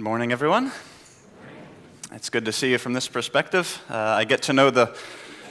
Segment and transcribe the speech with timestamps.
[0.00, 0.72] Good morning, everyone.
[2.10, 3.84] It's good to see you from this perspective.
[3.90, 4.96] Uh, I get to know the,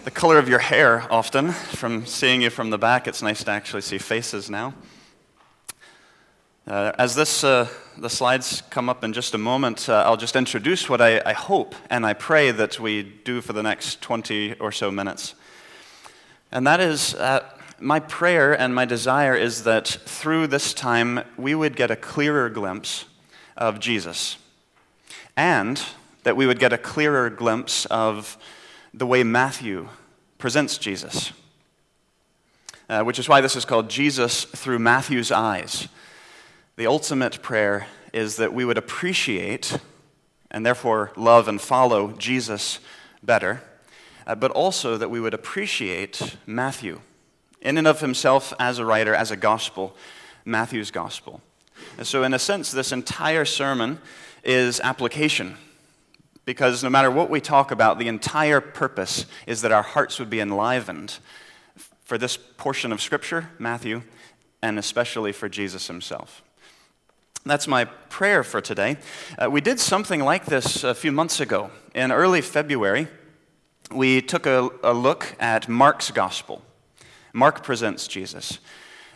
[0.06, 3.08] the color of your hair often from seeing you from the back.
[3.08, 4.74] It's nice to actually see faces now.
[6.66, 7.68] Uh, as this, uh,
[8.00, 11.34] the slides come up in just a moment, uh, I'll just introduce what I, I
[11.34, 15.36] hope and I pray that we do for the next 20 or so minutes.
[16.52, 17.48] And that is, uh,
[17.80, 22.50] my prayer and my desire is that through this time we would get a clearer
[22.50, 23.06] glimpse
[23.60, 24.38] of Jesus
[25.38, 25.82] and
[26.24, 28.38] that we would get a clearer glimpse of
[28.94, 29.90] the way Matthew
[30.40, 31.32] presents Jesus.
[32.90, 35.88] Uh, which is why this is called Jesus through Matthew's eyes.
[36.76, 39.78] The ultimate prayer is that we would appreciate
[40.50, 42.80] and therefore love and follow Jesus
[43.22, 43.62] better,
[44.26, 47.02] uh, but also that we would appreciate Matthew
[47.62, 49.96] in and of himself as a writer, as a gospel,
[50.44, 51.42] Matthew's gospel.
[52.00, 54.00] And so, in a sense, this entire sermon
[54.46, 55.58] is application.
[56.46, 60.30] Because no matter what we talk about, the entire purpose is that our hearts would
[60.30, 61.20] be enlivened
[62.06, 64.04] for this portion of Scripture, Matthew,
[64.62, 66.42] and especially for Jesus himself.
[67.46, 68.96] That's my prayer for today.
[69.38, 71.70] Uh, we did something like this a few months ago.
[71.94, 73.10] In early February,
[73.94, 76.62] we took a, a look at Mark's Gospel.
[77.34, 78.60] Mark presents Jesus.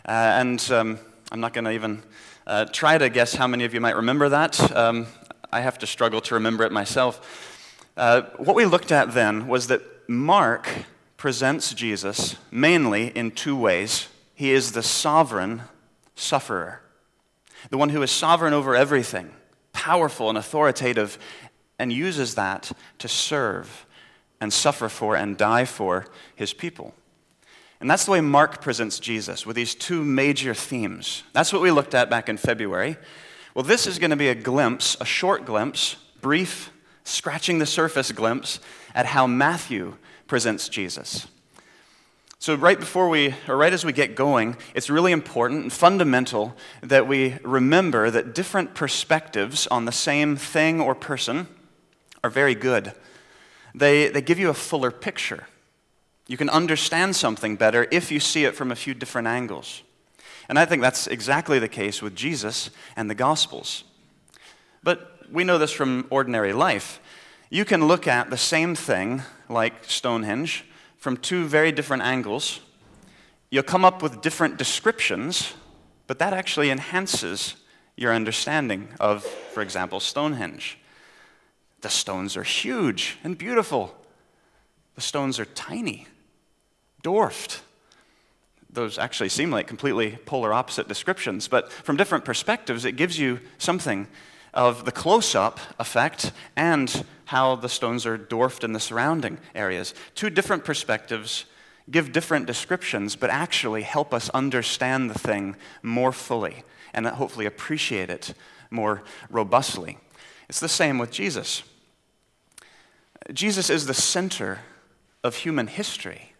[0.06, 0.98] Uh, and um,
[1.32, 2.02] I'm not going to even
[2.46, 4.76] uh, try to guess how many of you might remember that.
[4.76, 5.06] Um,
[5.52, 7.80] I have to struggle to remember it myself.
[7.96, 10.68] Uh, what we looked at then was that Mark
[11.16, 14.08] presents Jesus mainly in two ways.
[14.34, 15.62] He is the sovereign
[16.16, 16.80] sufferer,
[17.70, 19.30] the one who is sovereign over everything,
[19.72, 21.18] powerful and authoritative,
[21.78, 23.86] and uses that to serve
[24.40, 26.94] and suffer for and die for his people.
[27.84, 31.22] And that's the way Mark presents Jesus, with these two major themes.
[31.34, 32.96] That's what we looked at back in February.
[33.54, 36.70] Well, this is going to be a glimpse, a short glimpse, brief,
[37.04, 38.58] scratching the surface glimpse
[38.94, 41.26] at how Matthew presents Jesus.
[42.38, 46.56] So, right before we, or right as we get going, it's really important and fundamental
[46.80, 51.48] that we remember that different perspectives on the same thing or person
[52.22, 52.94] are very good.
[53.74, 55.48] They, they give you a fuller picture.
[56.26, 59.82] You can understand something better if you see it from a few different angles.
[60.48, 63.84] And I think that's exactly the case with Jesus and the Gospels.
[64.82, 67.00] But we know this from ordinary life.
[67.50, 70.64] You can look at the same thing, like Stonehenge,
[70.96, 72.60] from two very different angles.
[73.50, 75.52] You'll come up with different descriptions,
[76.06, 77.56] but that actually enhances
[77.96, 80.78] your understanding of, for example, Stonehenge.
[81.82, 83.94] The stones are huge and beautiful,
[84.94, 86.06] the stones are tiny
[87.04, 87.62] dwarfed.
[88.68, 93.38] Those actually seem like completely polar opposite descriptions, but from different perspectives, it gives you
[93.58, 94.08] something
[94.52, 99.94] of the close up effect and how the stones are dwarfed in the surrounding areas.
[100.16, 101.44] Two different perspectives
[101.90, 108.10] give different descriptions, but actually help us understand the thing more fully and hopefully appreciate
[108.10, 108.34] it
[108.70, 109.98] more robustly.
[110.48, 111.62] It's the same with Jesus.
[113.32, 114.60] Jesus is the center
[115.22, 116.33] of human history.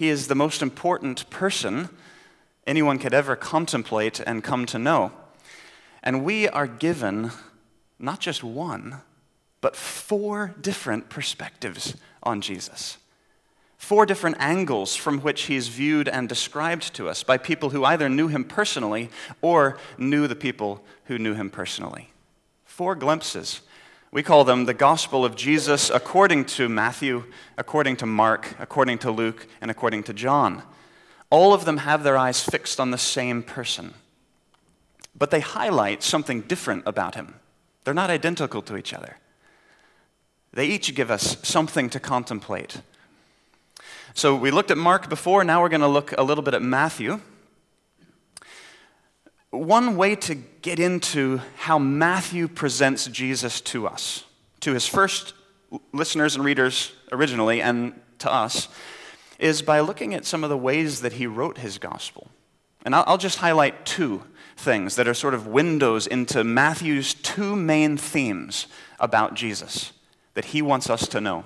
[0.00, 1.90] He is the most important person
[2.66, 5.12] anyone could ever contemplate and come to know.
[6.02, 7.32] And we are given
[7.98, 9.02] not just one,
[9.60, 12.96] but four different perspectives on Jesus.
[13.76, 17.84] Four different angles from which he is viewed and described to us by people who
[17.84, 19.10] either knew him personally
[19.42, 22.10] or knew the people who knew him personally.
[22.64, 23.60] Four glimpses
[24.12, 27.24] we call them the gospel of Jesus according to Matthew,
[27.56, 30.64] according to Mark, according to Luke, and according to John.
[31.30, 33.94] All of them have their eyes fixed on the same person.
[35.16, 37.36] But they highlight something different about him.
[37.84, 39.16] They're not identical to each other.
[40.52, 42.80] They each give us something to contemplate.
[44.14, 46.62] So we looked at Mark before, now we're going to look a little bit at
[46.62, 47.20] Matthew.
[49.50, 54.24] One way to get into how Matthew presents Jesus to us,
[54.60, 55.34] to his first
[55.92, 58.68] listeners and readers originally, and to us,
[59.40, 62.28] is by looking at some of the ways that he wrote his gospel.
[62.84, 64.22] And I'll just highlight two
[64.56, 68.68] things that are sort of windows into Matthew's two main themes
[69.00, 69.92] about Jesus
[70.34, 71.44] that he wants us to know.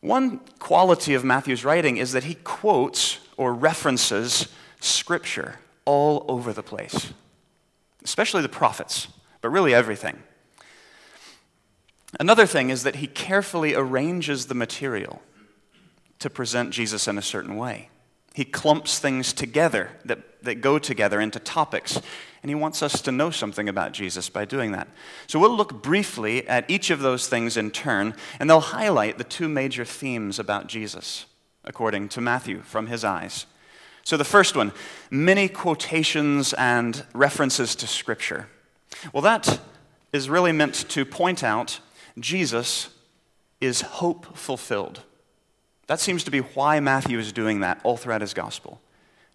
[0.00, 4.48] One quality of Matthew's writing is that he quotes or references
[4.80, 7.12] Scripture all over the place,
[8.04, 9.08] especially the prophets,
[9.40, 10.22] but really everything.
[12.20, 15.22] Another thing is that he carefully arranges the material
[16.20, 17.90] to present Jesus in a certain way.
[18.34, 22.00] He clumps things together that, that go together into topics.
[22.42, 24.88] And he wants us to know something about Jesus by doing that.
[25.28, 29.24] So we'll look briefly at each of those things in turn, and they'll highlight the
[29.24, 31.26] two major themes about Jesus,
[31.64, 33.46] according to Matthew, from his eyes.
[34.04, 34.72] So the first one
[35.10, 38.48] many quotations and references to Scripture.
[39.12, 39.60] Well, that
[40.12, 41.80] is really meant to point out
[42.18, 42.90] Jesus
[43.60, 45.02] is hope fulfilled.
[45.86, 48.80] That seems to be why Matthew is doing that all throughout his gospel.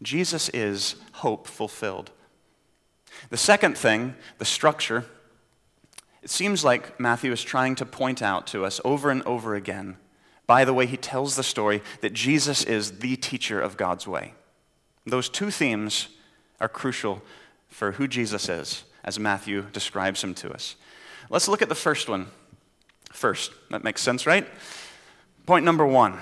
[0.02, 2.12] Jesus is hope fulfilled.
[3.30, 5.06] The second thing, the structure,
[6.22, 9.98] it seems like Matthew is trying to point out to us over and over again,
[10.48, 14.34] by the way he tells the story, that Jesus is the teacher of God's way.
[15.10, 16.08] Those two themes
[16.60, 17.22] are crucial
[17.70, 20.76] for who Jesus is, as Matthew describes him to us.
[21.30, 22.28] Let's look at the first one
[23.12, 23.52] first.
[23.70, 24.48] That makes sense, right?
[25.46, 26.20] Point number one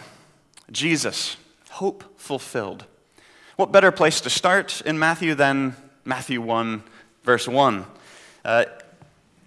[0.71, 1.37] Jesus,
[1.69, 2.85] hope fulfilled.
[3.55, 5.75] What better place to start in Matthew than
[6.05, 6.83] Matthew 1,
[7.23, 7.85] verse 1?
[8.45, 8.65] Uh,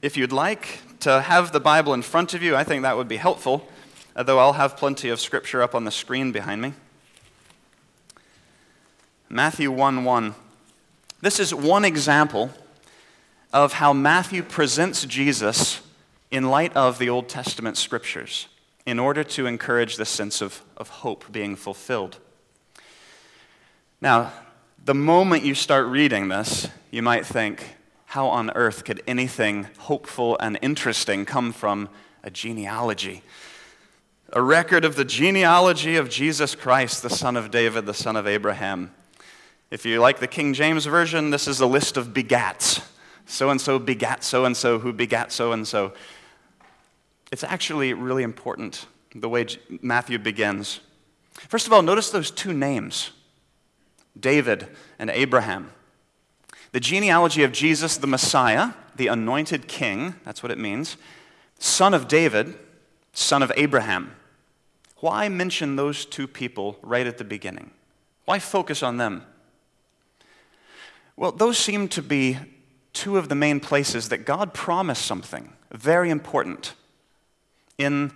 [0.02, 3.08] if you'd like to have the Bible in front of you, I think that would
[3.08, 3.68] be helpful,
[4.16, 6.74] though I'll have plenty of scripture up on the screen behind me.
[9.32, 10.34] Matthew 1 1.
[11.20, 12.50] This is one example
[13.52, 15.82] of how Matthew presents Jesus
[16.32, 18.48] in light of the Old Testament scriptures
[18.84, 22.18] in order to encourage the sense of, of hope being fulfilled.
[24.00, 24.32] Now,
[24.84, 30.36] the moment you start reading this, you might think, how on earth could anything hopeful
[30.40, 31.88] and interesting come from
[32.24, 33.22] a genealogy?
[34.32, 38.26] A record of the genealogy of Jesus Christ, the son of David, the son of
[38.26, 38.92] Abraham.
[39.70, 42.84] If you like the King James Version, this is a list of begats.
[43.26, 45.92] So and so begat so and so, who begat so and so.
[47.30, 49.46] It's actually really important the way
[49.80, 50.80] Matthew begins.
[51.34, 53.12] First of all, notice those two names
[54.18, 54.66] David
[54.98, 55.70] and Abraham.
[56.72, 60.96] The genealogy of Jesus, the Messiah, the anointed king, that's what it means,
[61.60, 62.58] son of David,
[63.12, 64.16] son of Abraham.
[64.96, 67.70] Why mention those two people right at the beginning?
[68.24, 69.24] Why focus on them?
[71.20, 72.38] Well, those seem to be
[72.94, 76.72] two of the main places that God promised something very important
[77.76, 78.12] in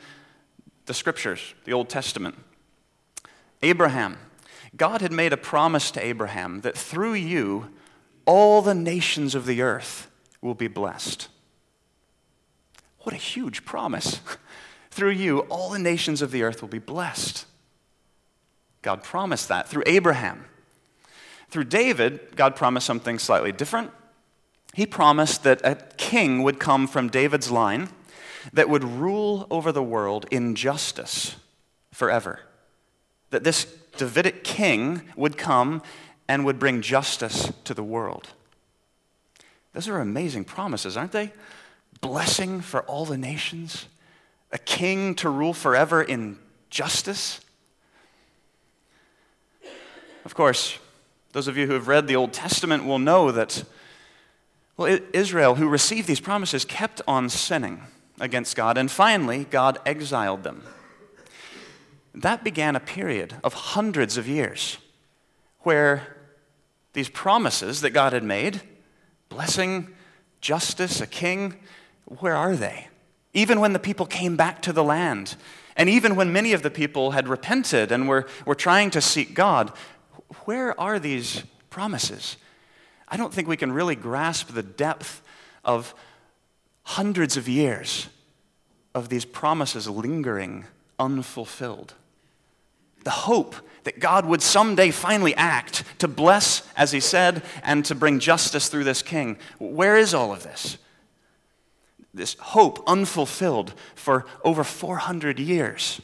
[0.86, 2.34] the scriptures, the Old Testament.
[3.60, 4.16] Abraham.
[4.74, 7.68] God had made a promise to Abraham that through you,
[8.24, 10.10] all the nations of the earth
[10.40, 11.28] will be blessed.
[13.00, 14.20] What a huge promise.
[14.90, 17.44] through you, all the nations of the earth will be blessed.
[18.80, 20.46] God promised that through Abraham.
[21.50, 23.90] Through David, God promised something slightly different.
[24.74, 27.88] He promised that a king would come from David's line
[28.52, 31.36] that would rule over the world in justice
[31.92, 32.40] forever.
[33.30, 33.64] That this
[33.96, 35.82] Davidic king would come
[36.28, 38.30] and would bring justice to the world.
[39.72, 41.32] Those are amazing promises, aren't they?
[42.00, 43.86] Blessing for all the nations,
[44.52, 46.38] a king to rule forever in
[46.70, 47.40] justice.
[50.24, 50.78] Of course,
[51.34, 53.64] those of you who have read the Old Testament will know that
[54.76, 57.82] well, Israel, who received these promises, kept on sinning
[58.20, 60.62] against God, and finally, God exiled them.
[62.14, 64.78] That began a period of hundreds of years
[65.60, 66.16] where
[66.92, 68.62] these promises that God had made
[69.28, 69.88] blessing,
[70.40, 71.56] justice, a king
[72.20, 72.88] where are they?
[73.32, 75.34] Even when the people came back to the land,
[75.76, 79.34] and even when many of the people had repented and were, were trying to seek
[79.34, 79.72] God,
[80.44, 82.36] where are these promises?
[83.08, 85.22] I don't think we can really grasp the depth
[85.64, 85.94] of
[86.82, 88.08] hundreds of years
[88.94, 90.64] of these promises lingering
[90.98, 91.94] unfulfilled.
[93.02, 97.94] The hope that God would someday finally act to bless, as he said, and to
[97.94, 99.36] bring justice through this king.
[99.58, 100.78] Where is all of this?
[102.14, 106.00] This hope unfulfilled for over 400 years.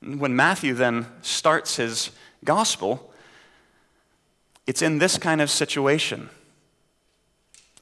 [0.00, 2.10] When Matthew then starts his
[2.46, 3.12] gospel,
[4.66, 6.30] it's in this kind of situation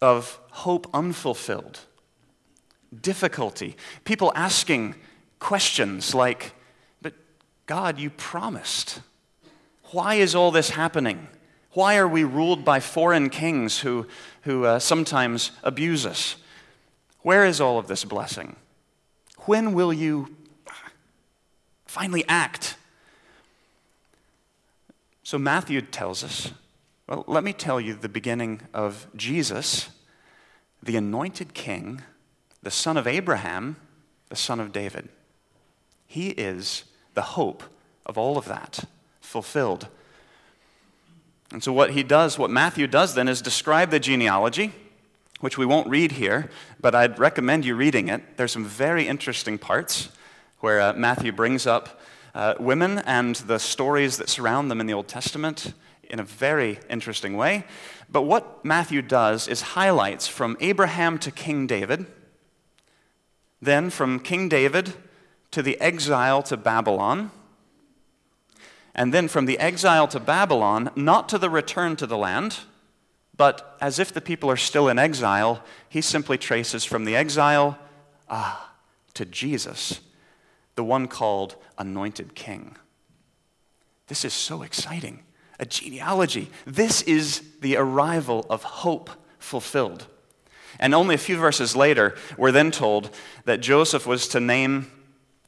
[0.03, 1.81] of hope unfulfilled,
[3.01, 4.97] difficulty, people asking
[5.39, 6.53] questions like,
[7.01, 7.15] But
[7.67, 9.01] God, you promised.
[9.93, 11.29] Why is all this happening?
[11.73, 14.07] Why are we ruled by foreign kings who,
[14.43, 16.37] who uh, sometimes abuse us?
[17.23, 18.57] Where is all of this blessing?
[19.47, 20.37] When will you
[21.87, 22.74] finally act?
[25.25, 26.53] So Matthew tells us
[27.07, 29.91] well, let me tell you the beginning of Jesus,
[30.83, 32.03] the anointed king,
[32.63, 33.77] the son of Abraham,
[34.29, 35.09] the son of David.
[36.07, 37.63] He is the hope
[38.07, 38.85] of all of that
[39.21, 39.89] fulfilled.
[41.53, 44.73] And so, what he does, what Matthew does then, is describe the genealogy,
[45.41, 46.51] which we won't read here,
[46.81, 48.37] but I'd recommend you reading it.
[48.37, 50.09] There's some very interesting parts
[50.61, 52.01] where uh, Matthew brings up
[52.35, 55.73] uh, women and the stories that surround them in the Old Testament
[56.11, 57.65] in a very interesting way.
[58.11, 62.07] But what Matthew does is highlights from Abraham to King David,
[63.61, 64.95] then from King David
[65.51, 67.31] to the exile to Babylon,
[68.95, 72.61] and then from the exile to Babylon, not to the return to the land,
[73.37, 77.79] but as if the people are still in exile, he simply traces from the exile
[78.29, 78.73] ah,
[79.15, 80.01] to Jesus,
[80.75, 82.77] the one called Anointed King.
[84.09, 85.23] This is so exciting.
[85.59, 86.51] A genealogy.
[86.67, 90.07] This is the arrival of hope fulfilled.
[90.81, 93.11] And only a few verses later, we're then told
[93.45, 94.91] that Joseph was to name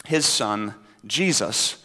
[0.04, 1.84] his son Jesus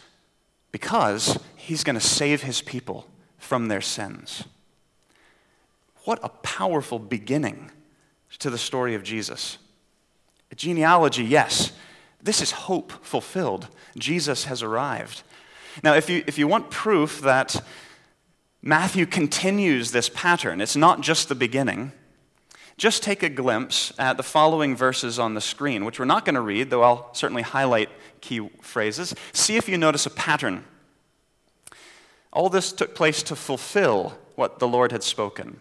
[0.70, 3.06] because he's going to save his people
[3.38, 4.44] from their sins.
[6.04, 7.70] What a powerful beginning
[8.38, 9.58] to the story of Jesus.
[10.50, 11.72] A genealogy, yes.
[12.22, 13.68] This is hope fulfilled.
[13.96, 15.22] Jesus has arrived.
[15.82, 17.62] Now, if you, if you want proof that
[18.62, 21.92] Matthew continues this pattern, it's not just the beginning,
[22.76, 26.34] just take a glimpse at the following verses on the screen, which we're not going
[26.34, 27.88] to read, though I'll certainly highlight
[28.20, 29.14] key phrases.
[29.32, 30.64] See if you notice a pattern.
[32.32, 35.60] All this took place to fulfill what the Lord had spoken.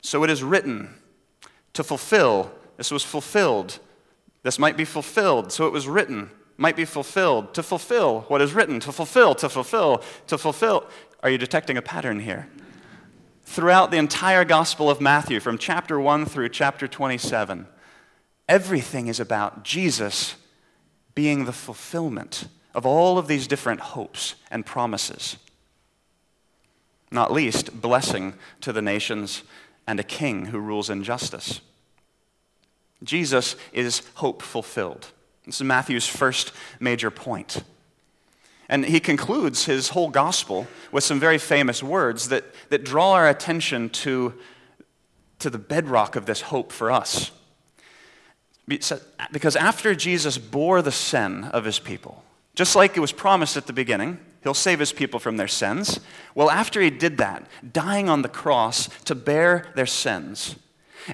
[0.00, 0.94] So it is written
[1.72, 2.52] to fulfill.
[2.76, 3.78] This was fulfilled.
[4.46, 5.50] This might be fulfilled.
[5.50, 6.30] So it was written.
[6.56, 7.52] Might be fulfilled.
[7.54, 8.78] To fulfill what is written.
[8.78, 10.86] To fulfill, to fulfill, to fulfill.
[11.24, 12.48] Are you detecting a pattern here?
[13.42, 17.66] Throughout the entire Gospel of Matthew, from chapter 1 through chapter 27,
[18.48, 20.36] everything is about Jesus
[21.16, 25.38] being the fulfillment of all of these different hopes and promises.
[27.10, 29.42] Not least, blessing to the nations
[29.88, 31.60] and a king who rules in justice.
[33.02, 35.08] Jesus is hope fulfilled.
[35.44, 37.62] This is Matthew's first major point.
[38.68, 43.28] And he concludes his whole gospel with some very famous words that, that draw our
[43.28, 44.34] attention to,
[45.38, 47.30] to the bedrock of this hope for us.
[48.66, 52.24] Because after Jesus bore the sin of his people,
[52.56, 56.00] just like it was promised at the beginning, he'll save his people from their sins.
[56.34, 60.56] Well, after he did that, dying on the cross to bear their sins,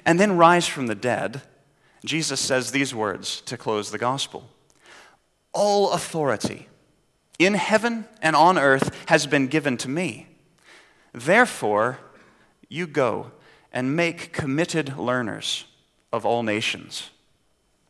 [0.03, 1.43] and then rise from the dead,
[2.05, 4.49] Jesus says these words to close the gospel
[5.53, 6.67] All authority
[7.39, 10.27] in heaven and on earth has been given to me.
[11.13, 11.99] Therefore,
[12.69, 13.31] you go
[13.71, 15.65] and make committed learners
[16.11, 17.09] of all nations.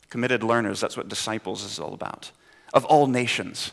[0.10, 2.32] Committed learners, that's what disciples is all about
[2.74, 3.72] of all nations.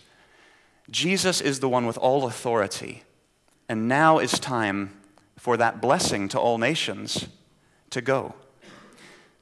[0.91, 3.03] Jesus is the one with all authority.
[3.69, 5.01] And now is time
[5.37, 7.27] for that blessing to all nations
[7.91, 8.35] to go.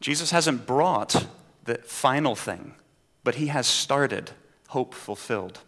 [0.00, 1.26] Jesus hasn't brought
[1.64, 2.74] the final thing,
[3.24, 4.30] but he has started
[4.68, 5.60] hope fulfilled.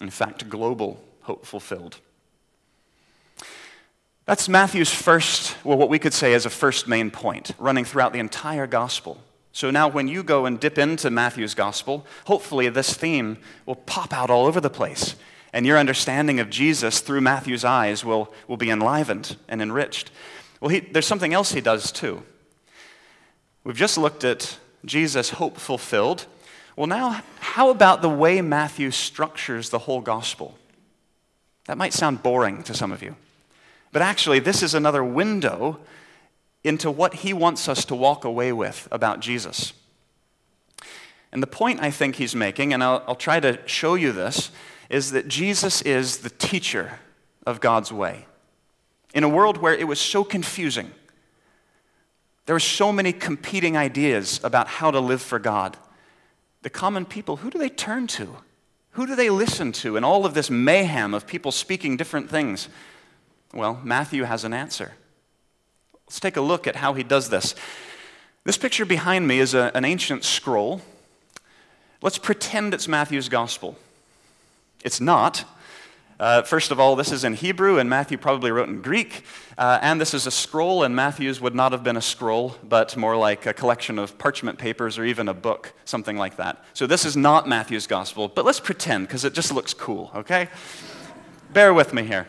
[0.00, 1.98] In fact, global hope fulfilled.
[4.26, 8.12] That's Matthew's first, well, what we could say is a first main point, running throughout
[8.12, 9.22] the entire gospel.
[9.52, 13.36] So now, when you go and dip into Matthew's gospel, hopefully this theme
[13.66, 15.14] will pop out all over the place.
[15.52, 20.10] And your understanding of Jesus through Matthew's eyes will, will be enlivened and enriched.
[20.60, 22.22] Well, he, there's something else he does too.
[23.64, 26.26] We've just looked at Jesus' hope fulfilled.
[26.76, 30.58] Well, now, how about the way Matthew structures the whole gospel?
[31.66, 33.16] That might sound boring to some of you.
[33.92, 35.78] But actually, this is another window
[36.62, 39.72] into what he wants us to walk away with about Jesus.
[41.30, 44.50] And the point I think he's making, and I'll, I'll, try to show you this,
[44.88, 46.98] is that Jesus is the teacher
[47.46, 48.26] of God's way.
[49.14, 50.90] In a world where it was so confusing,
[52.46, 55.78] there were so many competing ideas about how to live for God.
[56.62, 58.36] The common people, who do they turn to?
[58.92, 62.68] Who do they listen to in all of this mayhem of people speaking different things?
[63.52, 64.92] Well, Matthew has an answer.
[66.06, 67.54] Let's take a look at how he does this.
[68.44, 70.82] This picture behind me is a, an ancient scroll.
[72.02, 73.78] Let's pretend it's Matthew's gospel.
[74.84, 75.44] It's not.
[76.18, 79.24] Uh, first of all, this is in Hebrew, and Matthew probably wrote in Greek.
[79.58, 82.96] Uh, and this is a scroll, and Matthew's would not have been a scroll, but
[82.96, 86.64] more like a collection of parchment papers or even a book, something like that.
[86.72, 90.48] So this is not Matthew's gospel, but let's pretend because it just looks cool, okay?
[91.52, 92.26] Bear with me here.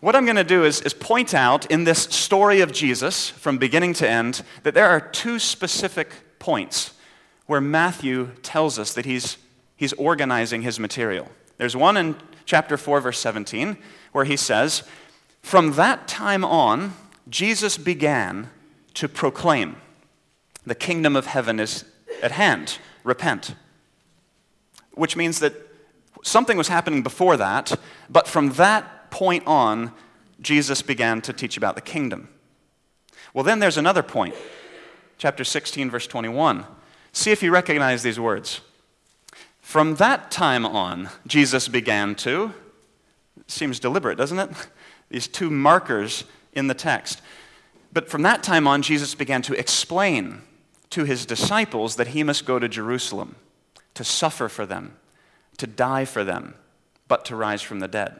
[0.00, 3.58] What I'm going to do is, is point out in this story of Jesus, from
[3.58, 6.94] beginning to end, that there are two specific points
[7.44, 9.36] where Matthew tells us that he's,
[9.76, 11.28] he's organizing his material.
[11.60, 13.76] There's one in chapter 4, verse 17,
[14.12, 14.82] where he says,
[15.42, 16.94] From that time on,
[17.28, 18.48] Jesus began
[18.94, 19.76] to proclaim,
[20.64, 21.84] The kingdom of heaven is
[22.22, 22.78] at hand.
[23.04, 23.56] Repent.
[24.92, 25.52] Which means that
[26.22, 29.92] something was happening before that, but from that point on,
[30.40, 32.30] Jesus began to teach about the kingdom.
[33.34, 34.34] Well, then there's another point.
[35.18, 36.64] Chapter 16, verse 21.
[37.12, 38.62] See if you recognize these words.
[39.70, 42.52] From that time on, Jesus began to,
[43.46, 44.50] seems deliberate, doesn't it?
[45.10, 47.22] These two markers in the text.
[47.92, 50.42] But from that time on, Jesus began to explain
[50.90, 53.36] to his disciples that he must go to Jerusalem
[53.94, 54.96] to suffer for them,
[55.58, 56.54] to die for them,
[57.06, 58.18] but to rise from the dead.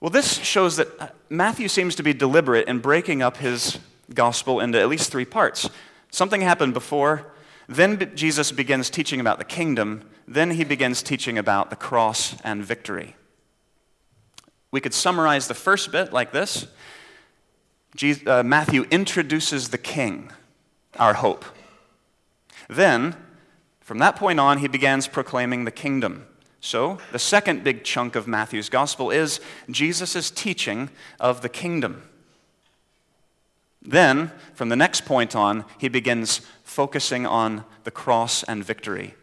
[0.00, 3.78] Well, this shows that uh, Matthew seems to be deliberate in breaking up his
[4.12, 5.70] gospel into at least three parts.
[6.10, 7.32] Something happened before,
[7.68, 12.64] then Jesus begins teaching about the kingdom, then he begins teaching about the cross and
[12.64, 13.16] victory.
[14.70, 16.66] We could summarize the first bit like this
[18.26, 20.32] uh, Matthew introduces the king,
[20.98, 21.44] our hope.
[22.68, 23.14] Then,
[23.80, 26.26] from that point on, he begins proclaiming the kingdom.
[26.60, 29.38] So, the second big chunk of Matthew's gospel is
[29.70, 30.90] Jesus' teaching
[31.20, 32.02] of the kingdom.
[33.80, 36.40] Then, from the next point on, he begins
[36.74, 39.14] focusing on the cross and victory.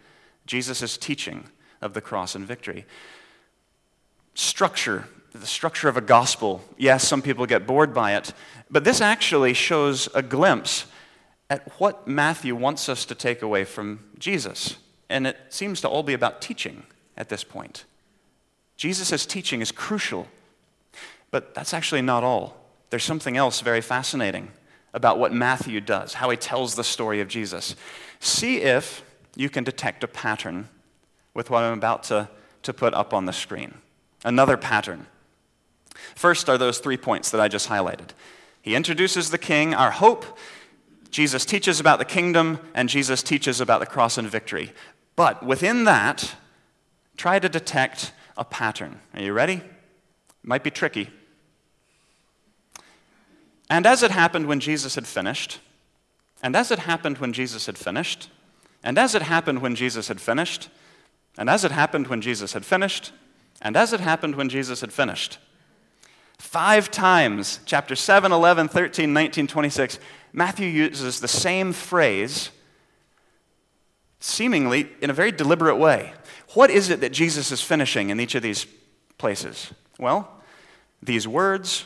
[0.45, 1.43] Jesus' teaching
[1.81, 2.85] of the cross and victory.
[4.35, 6.63] Structure, the structure of a gospel.
[6.77, 8.33] Yes, some people get bored by it,
[8.69, 10.85] but this actually shows a glimpse
[11.49, 14.77] at what Matthew wants us to take away from Jesus.
[15.09, 16.83] And it seems to all be about teaching
[17.17, 17.83] at this point.
[18.77, 20.29] Jesus' teaching is crucial,
[21.31, 22.55] but that's actually not all.
[22.89, 24.51] There's something else very fascinating
[24.93, 27.75] about what Matthew does, how he tells the story of Jesus.
[28.19, 29.03] See if
[29.35, 30.69] you can detect a pattern
[31.33, 32.29] with what I'm about to,
[32.63, 33.75] to put up on the screen.
[34.23, 35.07] Another pattern.
[36.15, 38.09] First are those three points that I just highlighted.
[38.61, 40.25] He introduces the king, our hope.
[41.09, 44.73] Jesus teaches about the kingdom, and Jesus teaches about the cross and victory.
[45.15, 46.35] But within that,
[47.17, 48.99] try to detect a pattern.
[49.13, 49.55] Are you ready?
[49.55, 49.63] It
[50.43, 51.09] Might be tricky.
[53.71, 55.61] And as it happened when Jesus had finished,
[56.43, 58.29] and as it happened when Jesus had finished,
[58.83, 60.67] and as it happened when Jesus had finished,
[61.37, 63.13] and as it happened when Jesus had finished,
[63.61, 65.37] and as it happened when Jesus had finished.
[66.37, 69.99] Five times, chapter 7, 11, 13, 19, 26,
[70.33, 72.49] Matthew uses the same phrase,
[74.19, 76.11] seemingly in a very deliberate way.
[76.55, 78.65] What is it that Jesus is finishing in each of these
[79.17, 79.71] places?
[79.97, 80.29] Well,
[81.01, 81.85] these words,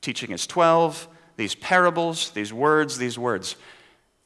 [0.00, 1.06] teaching his 12,
[1.40, 3.56] these parables, these words, these words.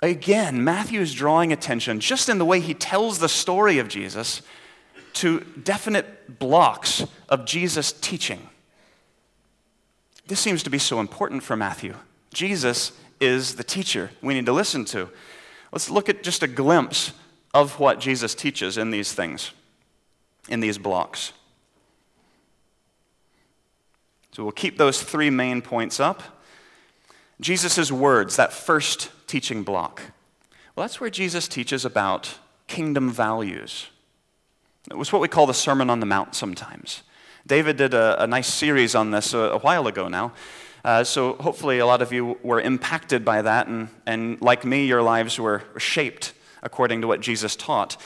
[0.03, 4.43] Again, Matthew is drawing attention, just in the way he tells the story of Jesus,
[5.15, 8.49] to definite blocks of Jesus' teaching.
[10.27, 11.95] This seems to be so important for Matthew.
[12.33, 15.09] Jesus is the teacher we need to listen to.
[15.71, 17.13] Let's look at just a glimpse
[17.55, 19.53] of what Jesus teaches in these things,
[20.49, 21.33] in these blocks.
[24.33, 26.34] So we'll keep those three main points up.
[27.41, 30.03] Jesus' words, that first teaching block.
[30.75, 33.89] Well, that's where Jesus teaches about kingdom values.
[34.91, 37.03] It was what we call the Sermon on the Mount sometimes.
[37.47, 40.33] David did a, a nice series on this a, a while ago now.
[40.85, 44.85] Uh, so hopefully a lot of you were impacted by that, and, and like me,
[44.85, 47.97] your lives were shaped according to what Jesus taught.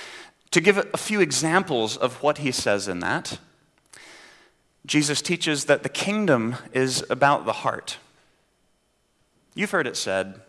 [0.52, 3.38] To give a few examples of what he says in that,
[4.86, 7.98] Jesus teaches that the kingdom is about the heart.
[9.58, 10.40] You've heard it said,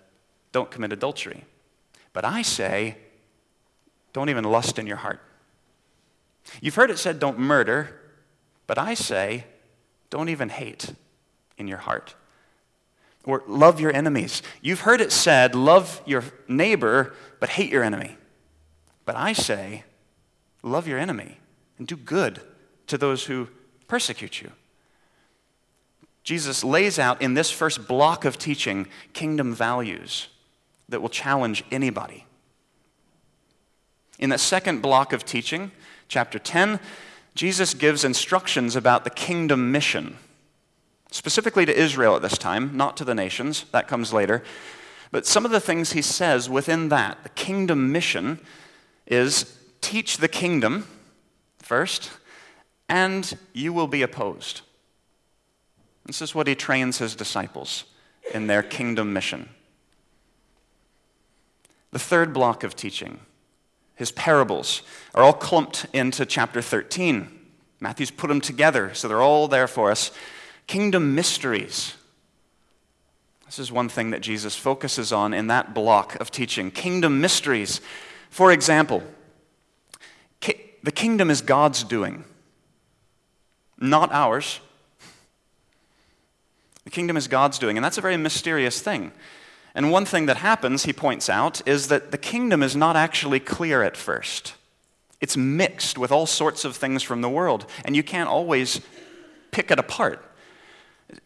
[0.51, 1.43] don't commit adultery.
[2.13, 2.95] But I say,
[4.13, 5.19] don't even lust in your heart.
[6.61, 7.99] You've heard it said, don't murder.
[8.67, 9.45] But I say,
[10.11, 10.93] don't even hate
[11.57, 12.13] in your heart.
[13.23, 14.43] Or love your enemies.
[14.61, 18.15] You've heard it said, love your neighbor, but hate your enemy.
[19.05, 19.85] But I say,
[20.61, 21.39] love your enemy
[21.79, 22.41] and do good
[22.85, 23.47] to those who
[23.87, 24.51] persecute you.
[26.29, 30.27] Jesus lays out in this first block of teaching kingdom values
[30.87, 32.23] that will challenge anybody.
[34.19, 35.71] In the second block of teaching,
[36.07, 36.79] chapter 10,
[37.33, 40.17] Jesus gives instructions about the kingdom mission,
[41.09, 43.65] specifically to Israel at this time, not to the nations.
[43.71, 44.43] That comes later.
[45.09, 48.39] But some of the things he says within that, the kingdom mission,
[49.07, 50.85] is teach the kingdom
[51.57, 52.11] first,
[52.87, 54.61] and you will be opposed.
[56.09, 57.83] This is what he trains his disciples
[58.33, 59.47] in their kingdom mission.
[61.91, 63.19] The third block of teaching,
[63.93, 64.81] his parables,
[65.13, 67.29] are all clumped into chapter 13.
[67.79, 70.09] Matthew's put them together, so they're all there for us.
[70.65, 71.93] Kingdom mysteries.
[73.45, 76.71] This is one thing that Jesus focuses on in that block of teaching.
[76.71, 77.81] Kingdom mysteries.
[78.31, 79.03] For example,
[80.41, 82.23] the kingdom is God's doing,
[83.77, 84.59] not ours.
[86.83, 89.11] The kingdom is God's doing, and that's a very mysterious thing.
[89.75, 93.39] And one thing that happens, he points out, is that the kingdom is not actually
[93.39, 94.55] clear at first.
[95.21, 98.81] It's mixed with all sorts of things from the world, and you can't always
[99.51, 100.25] pick it apart.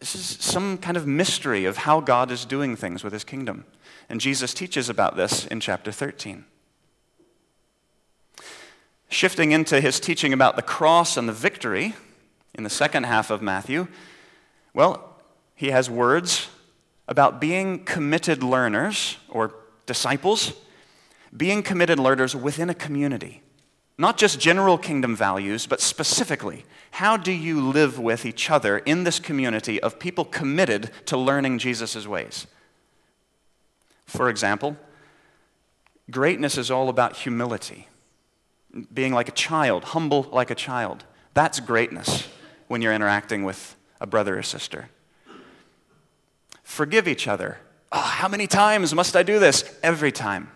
[0.00, 3.64] This is some kind of mystery of how God is doing things with his kingdom.
[4.08, 6.44] And Jesus teaches about this in chapter 13.
[9.08, 11.94] Shifting into his teaching about the cross and the victory
[12.54, 13.86] in the second half of Matthew,
[14.72, 15.13] well,
[15.54, 16.48] he has words
[17.06, 19.54] about being committed learners or
[19.86, 20.52] disciples,
[21.36, 23.42] being committed learners within a community.
[23.96, 29.04] Not just general kingdom values, but specifically, how do you live with each other in
[29.04, 32.46] this community of people committed to learning Jesus' ways?
[34.06, 34.76] For example,
[36.10, 37.88] greatness is all about humility,
[38.92, 41.04] being like a child, humble like a child.
[41.34, 42.28] That's greatness
[42.66, 44.88] when you're interacting with a brother or sister.
[46.64, 47.58] Forgive each other.
[47.92, 49.78] Oh, how many times must I do this?
[49.82, 50.50] Every time.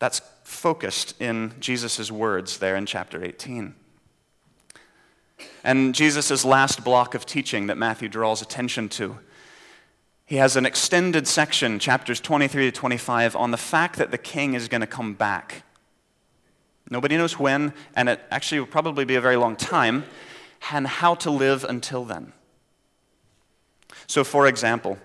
[0.00, 3.76] That's focused in Jesus' words there in chapter 18.
[5.62, 9.18] And Jesus' last block of teaching that Matthew draws attention to.
[10.24, 14.54] He has an extended section, chapters 23 to 25, on the fact that the king
[14.54, 15.62] is going to come back.
[16.90, 20.04] Nobody knows when, and it actually will probably be a very long time,
[20.70, 22.32] and how to live until then.
[24.06, 24.98] So, for example,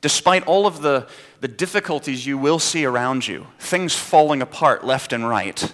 [0.00, 1.06] despite all of the,
[1.40, 5.72] the difficulties you will see around you, things falling apart left and right,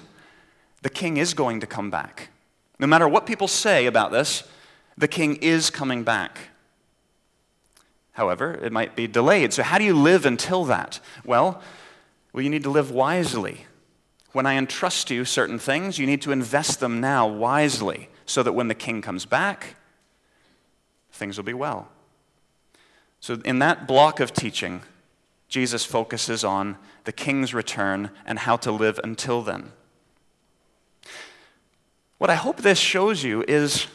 [0.82, 2.30] the king is going to come back.
[2.78, 4.44] No matter what people say about this,
[4.96, 6.38] the king is coming back.
[8.12, 9.52] However, it might be delayed.
[9.52, 11.00] So, how do you live until that?
[11.24, 11.62] Well,
[12.32, 13.66] well, you need to live wisely.
[14.32, 18.52] When I entrust you certain things, you need to invest them now wisely so that
[18.52, 19.74] when the king comes back,
[21.10, 21.88] things will be well.
[23.20, 24.82] So, in that block of teaching,
[25.48, 29.72] Jesus focuses on the king's return and how to live until then.
[32.18, 33.86] What I hope this shows you is,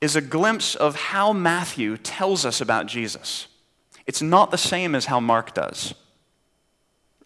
[0.00, 3.46] is a glimpse of how Matthew tells us about Jesus.
[4.06, 5.94] It's not the same as how Mark does.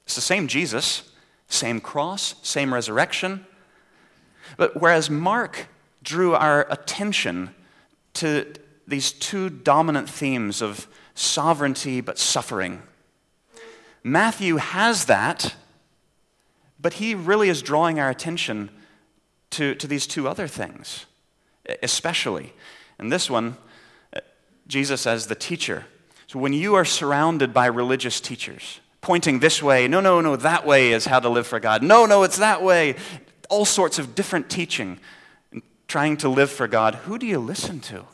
[0.04, 1.10] It's the same Jesus,
[1.48, 3.46] same cross, same resurrection.
[4.56, 5.66] But whereas Mark
[6.02, 7.54] drew our attention
[8.14, 8.52] to
[8.86, 12.82] these two dominant themes of sovereignty but suffering.
[14.02, 15.54] Matthew has that,
[16.78, 18.70] but he really is drawing our attention
[19.50, 21.06] to, to these two other things,
[21.82, 22.52] especially.
[22.98, 23.56] And this one,
[24.14, 24.20] uh,
[24.66, 25.86] Jesus as the teacher.
[26.26, 30.66] So when you are surrounded by religious teachers, pointing this way, no, no, no, that
[30.66, 31.82] way is how to live for God.
[31.82, 32.96] No, no, it's that way.
[33.48, 34.98] All sorts of different teaching,
[35.86, 36.96] trying to live for God.
[36.96, 38.04] Who do you listen to?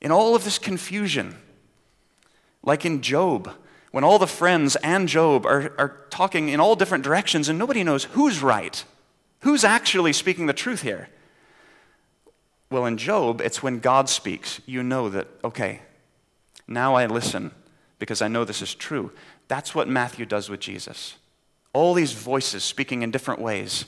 [0.00, 1.36] In all of this confusion,
[2.62, 3.50] like in Job,
[3.92, 7.82] when all the friends and Job are, are talking in all different directions and nobody
[7.82, 8.84] knows who's right,
[9.40, 11.08] who's actually speaking the truth here.
[12.70, 15.82] Well, in Job, it's when God speaks, you know that, okay,
[16.66, 17.52] now I listen
[17.98, 19.12] because I know this is true.
[19.48, 21.14] That's what Matthew does with Jesus.
[21.72, 23.86] All these voices speaking in different ways.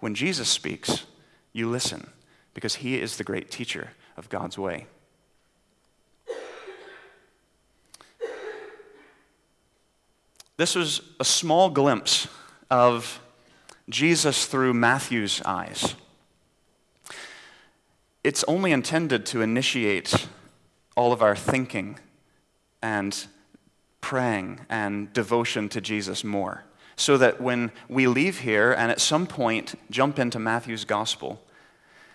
[0.00, 1.04] When Jesus speaks,
[1.52, 2.10] you listen
[2.54, 4.86] because he is the great teacher of God's way.
[10.56, 12.28] This was a small glimpse
[12.70, 13.20] of
[13.88, 15.94] Jesus through Matthew's eyes.
[18.22, 20.28] It's only intended to initiate
[20.96, 21.98] all of our thinking
[22.82, 23.26] and
[24.00, 26.64] praying and devotion to Jesus more.
[26.96, 31.42] So that when we leave here and at some point jump into Matthew's gospel,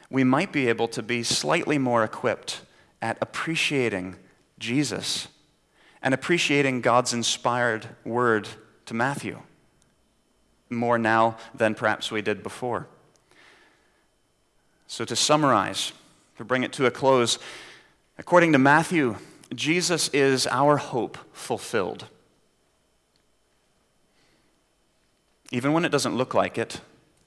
[0.09, 2.61] we might be able to be slightly more equipped
[3.01, 4.15] at appreciating
[4.59, 5.27] Jesus
[6.01, 8.47] and appreciating God's inspired word
[8.85, 9.39] to Matthew
[10.69, 12.87] more now than perhaps we did before.
[14.87, 15.91] So, to summarize,
[16.37, 17.39] to bring it to a close,
[18.17, 19.17] according to Matthew,
[19.53, 22.05] Jesus is our hope fulfilled.
[25.51, 26.81] Even when it doesn't look like it,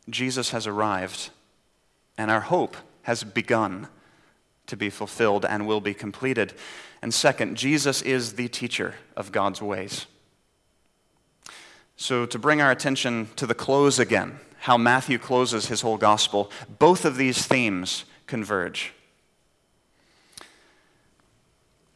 [0.08, 1.30] Jesus has arrived,
[2.18, 3.88] and our hope has begun
[4.70, 6.54] to be fulfilled and will be completed.
[7.02, 10.06] And second, Jesus is the teacher of God's ways.
[11.96, 16.50] So, to bring our attention to the close again, how Matthew closes his whole gospel,
[16.78, 18.92] both of these themes converge.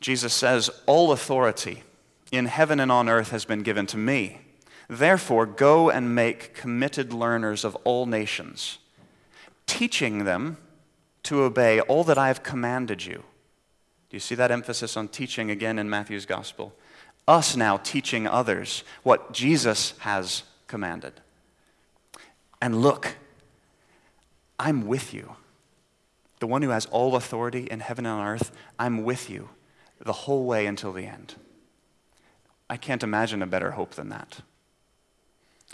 [0.00, 1.84] Jesus says, All authority
[2.32, 4.40] in heaven and on earth has been given to me.
[4.88, 8.78] Therefore, go and make committed learners of all nations,
[9.66, 10.58] teaching them
[11.24, 13.24] to obey all that I have commanded you.
[14.10, 16.74] Do you see that emphasis on teaching again in Matthew's gospel?
[17.26, 21.14] Us now teaching others what Jesus has commanded.
[22.60, 23.16] And look,
[24.58, 25.36] I'm with you.
[26.40, 29.48] The one who has all authority in heaven and on earth, I'm with you
[30.00, 31.34] the whole way until the end.
[32.68, 34.40] I can't imagine a better hope than that.